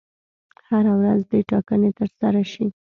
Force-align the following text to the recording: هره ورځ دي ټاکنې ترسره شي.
هره 0.67 0.93
ورځ 0.99 1.21
دي 1.31 1.39
ټاکنې 1.49 1.89
ترسره 1.99 2.43
شي. 2.51 2.65